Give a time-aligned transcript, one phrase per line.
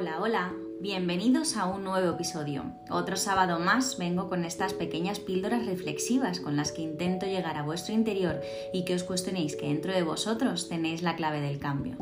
[0.00, 2.64] Hola, hola, bienvenidos a un nuevo episodio.
[2.88, 7.64] Otro sábado más vengo con estas pequeñas píldoras reflexivas con las que intento llegar a
[7.64, 8.40] vuestro interior
[8.72, 11.98] y que os cuestionéis que dentro de vosotros tenéis la clave del cambio.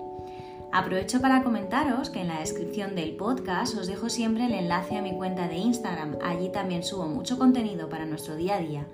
[0.73, 5.03] Aprovecho para comentaros que en la descripción del podcast os dejo siempre el enlace a
[5.03, 6.19] mi cuenta de Instagram.
[6.23, 8.87] Allí también subo mucho contenido para nuestro día a día.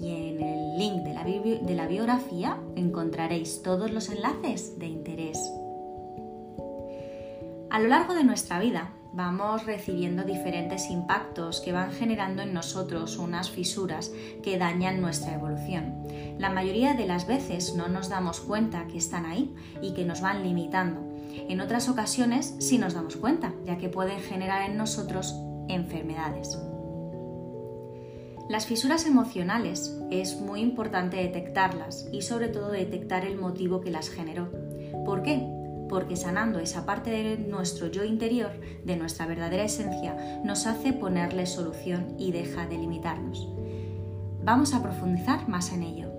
[0.00, 5.38] Y en el link de la, de la biografía encontraréis todos los enlaces de interés.
[7.76, 13.18] A lo largo de nuestra vida vamos recibiendo diferentes impactos que van generando en nosotros
[13.18, 14.12] unas fisuras
[14.42, 15.92] que dañan nuestra evolución.
[16.38, 20.22] La mayoría de las veces no nos damos cuenta que están ahí y que nos
[20.22, 21.02] van limitando.
[21.50, 25.34] En otras ocasiones sí nos damos cuenta, ya que pueden generar en nosotros
[25.68, 26.58] enfermedades.
[28.48, 34.08] Las fisuras emocionales es muy importante detectarlas y sobre todo detectar el motivo que las
[34.08, 34.50] generó.
[35.04, 35.55] ¿Por qué?
[35.88, 38.52] Porque sanando esa parte de nuestro yo interior,
[38.84, 43.48] de nuestra verdadera esencia, nos hace ponerle solución y deja de limitarnos.
[44.42, 46.12] Vamos a profundizar más en ello.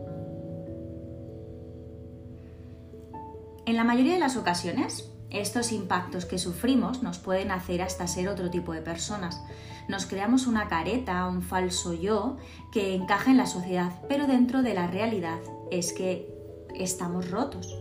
[3.65, 8.29] En la mayoría de las ocasiones, estos impactos que sufrimos nos pueden hacer hasta ser
[8.29, 9.41] otro tipo de personas.
[9.89, 12.37] Nos creamos una careta, un falso yo
[12.71, 15.39] que encaja en la sociedad, pero dentro de la realidad
[15.71, 16.29] es que
[16.75, 17.77] estamos rotos.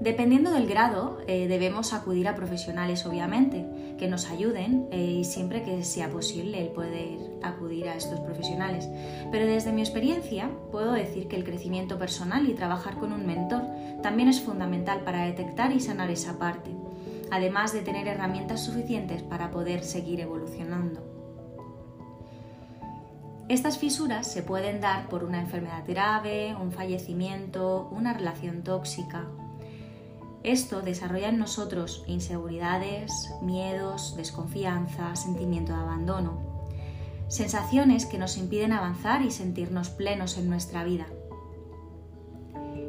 [0.00, 3.66] Dependiendo del grado, eh, debemos acudir a profesionales, obviamente,
[3.98, 8.88] que nos ayuden eh, y siempre que sea posible el poder acudir a estos profesionales.
[9.30, 13.62] Pero desde mi experiencia puedo decir que el crecimiento personal y trabajar con un mentor
[14.02, 16.70] también es fundamental para detectar y sanar esa parte,
[17.30, 21.02] además de tener herramientas suficientes para poder seguir evolucionando.
[23.50, 29.26] Estas fisuras se pueden dar por una enfermedad grave, un fallecimiento, una relación tóxica,
[30.42, 36.40] esto desarrolla en nosotros inseguridades, miedos, desconfianza, sentimiento de abandono,
[37.28, 41.06] sensaciones que nos impiden avanzar y sentirnos plenos en nuestra vida.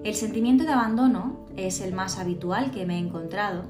[0.03, 3.65] El sentimiento de abandono es el más habitual que me he encontrado,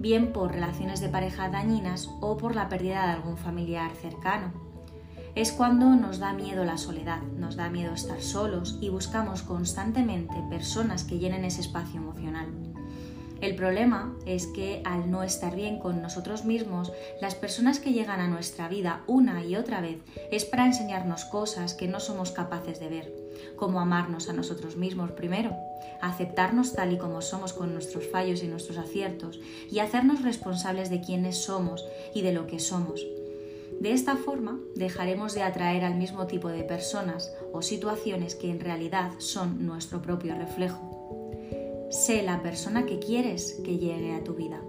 [0.00, 4.52] bien por relaciones de pareja dañinas o por la pérdida de algún familiar cercano.
[5.34, 10.34] Es cuando nos da miedo la soledad, nos da miedo estar solos y buscamos constantemente
[10.48, 12.46] personas que llenen ese espacio emocional.
[13.40, 18.20] El problema es que al no estar bien con nosotros mismos, las personas que llegan
[18.20, 19.98] a nuestra vida una y otra vez
[20.30, 23.12] es para enseñarnos cosas que no somos capaces de ver,
[23.56, 25.54] como amarnos a nosotros mismos primero,
[26.00, 29.38] aceptarnos tal y como somos con nuestros fallos y nuestros aciertos
[29.70, 33.04] y hacernos responsables de quiénes somos y de lo que somos.
[33.80, 38.60] De esta forma dejaremos de atraer al mismo tipo de personas o situaciones que en
[38.60, 40.95] realidad son nuestro propio reflejo.
[41.90, 44.60] Sé la persona que quieres que llegue a tu vida.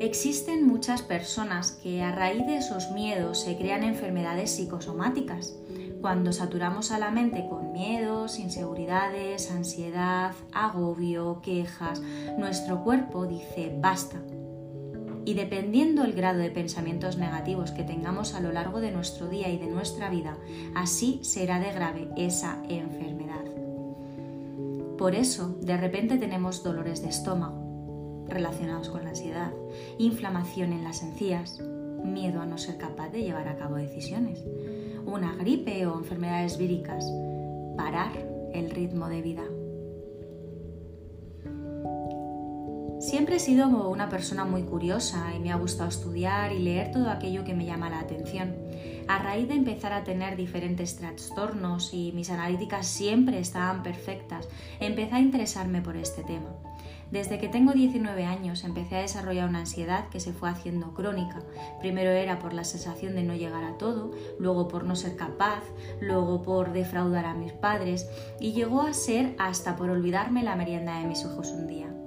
[0.00, 5.54] Existen muchas personas que a raíz de esos miedos se crean enfermedades psicosomáticas.
[6.00, 12.00] Cuando saturamos a la mente con miedos, inseguridades, ansiedad, agobio, quejas,
[12.38, 14.16] nuestro cuerpo dice basta.
[15.24, 19.48] Y dependiendo el grado de pensamientos negativos que tengamos a lo largo de nuestro día
[19.50, 20.36] y de nuestra vida,
[20.74, 23.29] así será de grave esa enfermedad.
[25.00, 29.50] Por eso, de repente tenemos dolores de estómago relacionados con la ansiedad,
[29.96, 31.58] inflamación en las encías,
[32.04, 34.44] miedo a no ser capaz de llevar a cabo decisiones,
[35.06, 37.10] una gripe o enfermedades víricas,
[37.78, 38.12] parar
[38.52, 39.44] el ritmo de vida.
[43.10, 47.10] Siempre he sido una persona muy curiosa y me ha gustado estudiar y leer todo
[47.10, 48.54] aquello que me llama la atención.
[49.08, 55.16] A raíz de empezar a tener diferentes trastornos y mis analíticas siempre estaban perfectas, empecé
[55.16, 56.50] a interesarme por este tema.
[57.10, 61.40] Desde que tengo 19 años empecé a desarrollar una ansiedad que se fue haciendo crónica.
[61.80, 65.64] Primero era por la sensación de no llegar a todo, luego por no ser capaz,
[66.00, 68.08] luego por defraudar a mis padres
[68.38, 71.99] y llegó a ser hasta por olvidarme la merienda de mis hijos un día.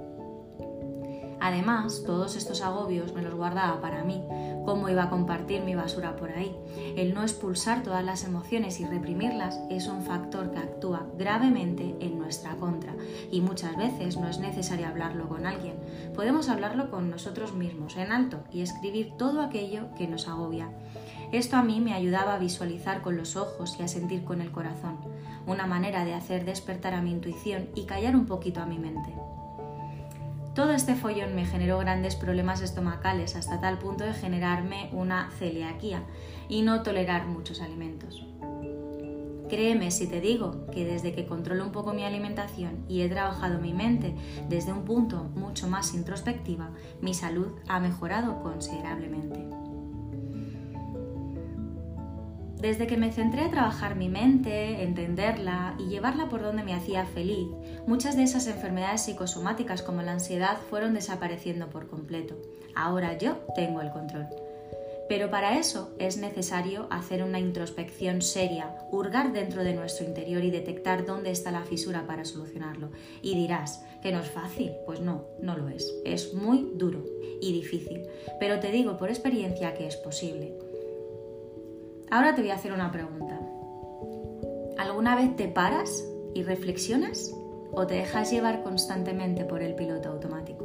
[1.44, 4.24] Además, todos estos agobios me los guardaba para mí.
[4.64, 6.56] ¿Cómo iba a compartir mi basura por ahí?
[6.96, 12.18] El no expulsar todas las emociones y reprimirlas es un factor que actúa gravemente en
[12.18, 12.96] nuestra contra
[13.30, 15.76] y muchas veces no es necesario hablarlo con alguien.
[16.16, 20.70] Podemos hablarlo con nosotros mismos en alto y escribir todo aquello que nos agobia.
[21.34, 24.54] Esto a mí me ayudaba a visualizar con los ojos y a sentir con el
[24.54, 24.98] corazón,
[25.46, 29.14] una manera de hacer despertar a mi intuición y callar un poquito a mi mente.
[30.56, 36.04] Todo este follón me generó grandes problemas estomacales hasta tal punto de generarme una celiaquía
[36.48, 38.24] y no tolerar muchos alimentos.
[39.50, 43.60] Créeme si te digo que desde que controlo un poco mi alimentación y he trabajado
[43.60, 44.16] mi mente
[44.48, 46.70] desde un punto mucho más introspectiva,
[47.02, 49.53] mi salud ha mejorado considerablemente.
[52.64, 57.06] Desde que me centré a trabajar mi mente, entenderla y llevarla por donde me hacía
[57.06, 57.50] feliz,
[57.86, 62.38] muchas de esas enfermedades psicosomáticas como la ansiedad fueron desapareciendo por completo.
[62.74, 64.28] Ahora yo tengo el control.
[65.10, 70.50] Pero para eso es necesario hacer una introspección seria, hurgar dentro de nuestro interior y
[70.50, 72.92] detectar dónde está la fisura para solucionarlo.
[73.22, 74.72] Y dirás, que no es fácil.
[74.86, 75.94] Pues no, no lo es.
[76.06, 77.04] Es muy duro
[77.42, 78.08] y difícil.
[78.40, 80.73] Pero te digo por experiencia que es posible.
[82.14, 83.40] Ahora te voy a hacer una pregunta.
[84.78, 87.34] ¿Alguna vez te paras y reflexionas
[87.72, 90.63] o te dejas llevar constantemente por el piloto automático?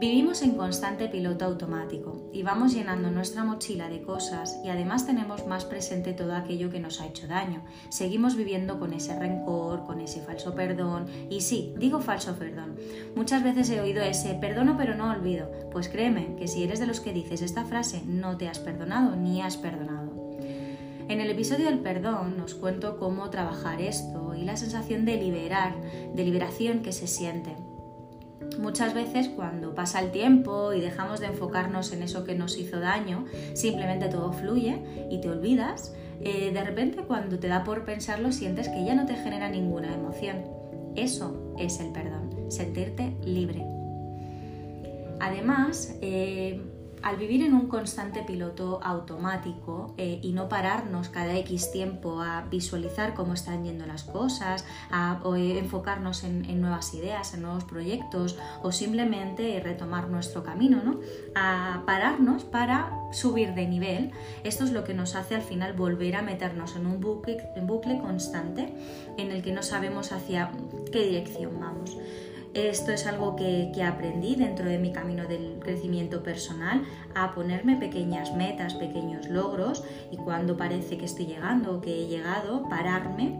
[0.00, 5.44] Vivimos en constante piloto automático y vamos llenando nuestra mochila de cosas y además tenemos
[5.48, 7.64] más presente todo aquello que nos ha hecho daño.
[7.88, 12.76] Seguimos viviendo con ese rencor, con ese falso perdón y sí, digo falso perdón.
[13.16, 15.50] Muchas veces he oído ese perdono pero no olvido.
[15.72, 19.16] Pues créeme que si eres de los que dices esta frase no te has perdonado
[19.16, 20.38] ni has perdonado.
[21.08, 25.74] En el episodio del perdón os cuento cómo trabajar esto y la sensación de liberar,
[26.14, 27.56] de liberación que se siente.
[28.58, 32.80] Muchas veces cuando pasa el tiempo y dejamos de enfocarnos en eso que nos hizo
[32.80, 33.24] daño,
[33.54, 38.68] simplemente todo fluye y te olvidas, eh, de repente cuando te da por pensarlo sientes
[38.68, 40.42] que ya no te genera ninguna emoción.
[40.96, 43.64] Eso es el perdón, sentirte libre.
[45.20, 46.60] Además, eh,
[47.02, 52.42] al vivir en un constante piloto automático eh, y no pararnos cada X tiempo a
[52.50, 58.38] visualizar cómo están yendo las cosas, a eh, enfocarnos en, nuevas ideas, en nuevos proyectos
[58.62, 61.00] o simplemente retomar nuestro camino, ¿no?
[61.34, 64.12] a pararnos para subir de nivel,
[64.44, 68.74] esto es lo que nos hace al final volver a meternos en un bucle constante
[69.16, 70.50] en el que no sabemos hacia
[70.92, 71.96] qué dirección vamos.
[72.54, 76.82] Esto es algo que, aprendí dentro de mi camino del crecimiento personal,
[77.14, 82.06] a ponerme pequeñas metas, pequeños logros y cuando parece que estoy llegando o que he
[82.06, 83.38] llegado, pararme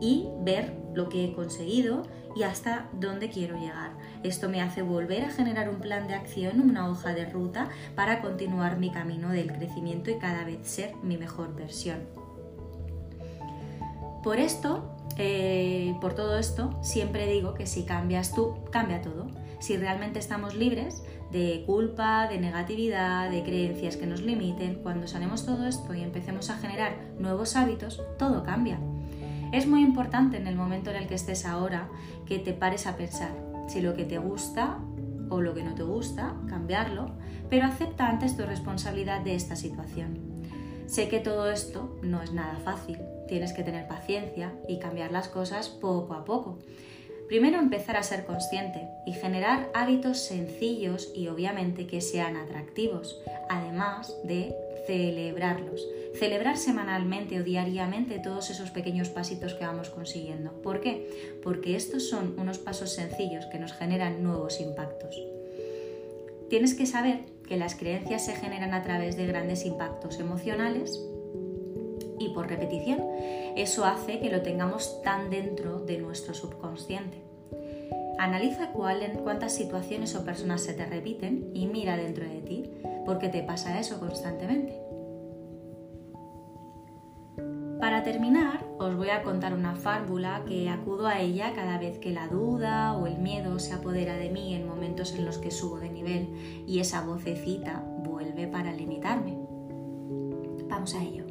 [0.00, 2.02] y ver lo que he conseguido
[2.36, 3.92] y hasta dónde quiero llegar.
[4.22, 8.20] Esto me hace volver a generar un plan de acción, una hoja de ruta para
[8.20, 12.00] continuar mi camino del crecimiento y cada vez ser mi mejor versión.
[14.22, 19.26] Por esto eh, por todo esto, siempre digo que si cambias tú, cambia todo.
[19.60, 25.46] Si realmente estamos libres de culpa, de negatividad, de creencias que nos limiten, cuando sanemos
[25.46, 28.78] todo esto y empecemos a generar nuevos hábitos, todo cambia.
[29.52, 31.88] Es muy importante en el momento en el que estés ahora
[32.26, 33.32] que te pares a pensar
[33.68, 34.78] si lo que te gusta
[35.30, 37.12] o lo que no te gusta, cambiarlo,
[37.48, 40.18] pero acepta antes tu responsabilidad de esta situación.
[40.86, 45.28] Sé que todo esto no es nada fácil, tienes que tener paciencia y cambiar las
[45.28, 46.58] cosas poco a poco.
[47.28, 54.14] Primero empezar a ser consciente y generar hábitos sencillos y obviamente que sean atractivos, además
[54.24, 54.54] de
[54.86, 55.86] celebrarlos.
[56.18, 60.52] Celebrar semanalmente o diariamente todos esos pequeños pasitos que vamos consiguiendo.
[60.62, 61.38] ¿Por qué?
[61.42, 65.20] Porque estos son unos pasos sencillos que nos generan nuevos impactos.
[66.50, 71.00] Tienes que saber que las creencias se generan a través de grandes impactos emocionales
[72.18, 73.00] y por repetición.
[73.56, 77.22] Eso hace que lo tengamos tan dentro de nuestro subconsciente.
[78.18, 82.70] Analiza cuál, en cuántas situaciones o personas se te repiten y mira dentro de ti
[83.04, 84.80] por qué te pasa eso constantemente.
[87.80, 92.12] Para terminar, os voy a contar una fábula que acudo a ella cada vez que
[92.12, 95.78] la duda o el miedo se apodera de mí en momentos en los que subo
[95.80, 99.36] de nivel y esa vocecita vuelve para limitarme.
[100.66, 101.23] Vamos a ello.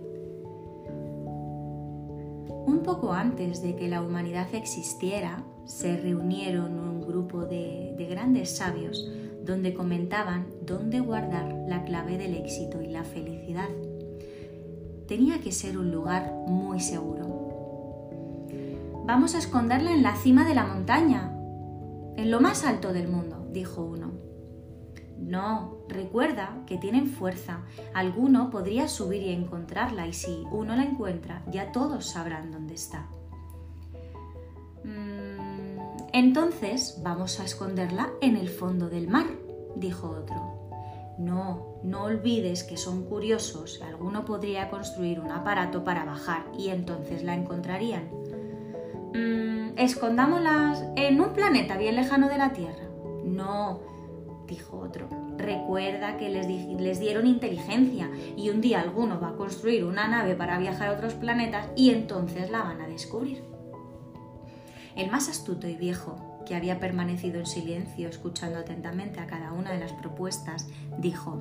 [2.83, 9.09] Poco antes de que la humanidad existiera, se reunieron un grupo de, grandes sabios
[9.45, 13.69] donde comentaban dónde guardar la clave del éxito y la felicidad.
[15.07, 17.23] Tenía que ser un lugar muy seguro.
[19.05, 21.31] Vamos a esconderla en la cima de la montaña,
[22.17, 24.11] en lo más alto del mundo, dijo uno.
[25.17, 27.61] No, recuerda que tienen fuerza.
[27.93, 33.07] Alguno podría subir y encontrarla y si uno la encuentra, ya todos sabrán dónde está.
[34.83, 35.79] Mm,
[36.13, 39.27] entonces vamos a esconderla en el fondo del mar,
[39.75, 40.53] dijo otro.
[41.17, 43.81] No, no olvides que son curiosos.
[43.81, 48.09] Alguno podría construir un aparato para bajar y entonces la encontrarían.
[49.13, 52.87] Mm, escondámosla en un planeta bien lejano de la Tierra.
[53.23, 53.79] No,
[54.53, 55.09] dijo otro.
[55.37, 60.35] Recuerda que les, les, dieron inteligencia y un día alguno va a construir una nave
[60.35, 63.43] para viajar a otros planetas y entonces la van a descubrir.
[64.95, 69.71] El más astuto y viejo, que había permanecido en silencio escuchando atentamente a cada una
[69.71, 70.67] de las propuestas,
[70.99, 71.39] dijo,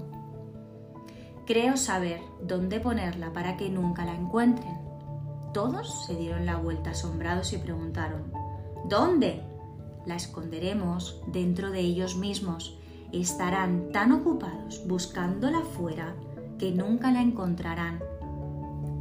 [1.47, 4.79] Creo saber dónde ponerla para que nunca la encuentren.
[5.53, 8.33] Todos se dieron la vuelta asombrados y preguntaron,
[8.89, 9.43] ¿Dónde?
[10.07, 12.79] La esconderemos dentro de ellos mismos.
[13.13, 16.15] Estarán tan ocupados buscándola fuera
[16.59, 18.01] que nunca la encontrarán.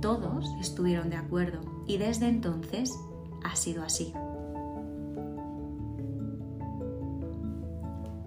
[0.02, 2.94] Todos estuvieron de acuerdo y desde entonces
[3.44, 4.14] ha sido así.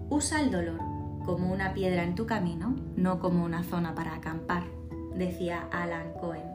[0.08, 0.80] Usa el dolor
[1.24, 4.64] como una piedra en tu camino, no como una zona para acampar,
[5.16, 6.54] decía Alan Cohen.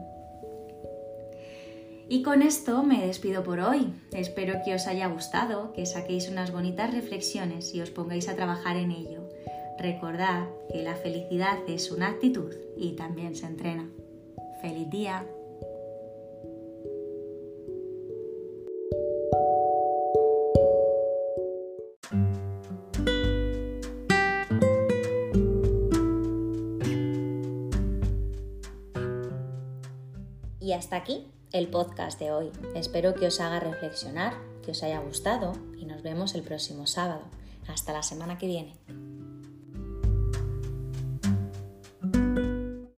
[2.08, 3.92] Y con esto me despido por hoy.
[4.12, 8.76] Espero que os haya gustado, que saquéis unas bonitas reflexiones y os pongáis a trabajar
[8.76, 9.19] en ello.
[9.80, 13.88] Recordad que la felicidad es una actitud y también se entrena.
[14.60, 15.26] ¡Feliz día!
[30.60, 32.50] Y hasta aquí el podcast de hoy.
[32.74, 37.22] Espero que os haga reflexionar, que os haya gustado y nos vemos el próximo sábado.
[37.66, 38.74] Hasta la semana que viene.